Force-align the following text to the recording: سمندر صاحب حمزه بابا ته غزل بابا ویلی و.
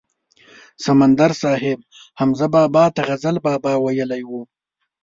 سمندر 0.85 1.31
صاحب 1.43 1.79
حمزه 2.19 2.47
بابا 2.53 2.83
ته 2.95 3.01
غزل 3.07 3.35
بابا 3.45 3.73
ویلی 3.83 4.23
و. 4.29 4.31